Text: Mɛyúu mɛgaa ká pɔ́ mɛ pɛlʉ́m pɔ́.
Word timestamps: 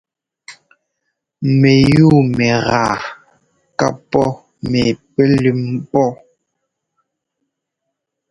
Mɛyúu 1.59 2.17
mɛgaa 2.37 2.93
ká 3.77 3.87
pɔ́ 4.09 4.27
mɛ 4.69 4.81
pɛlʉ́m 5.13 5.61
pɔ́. 5.91 6.07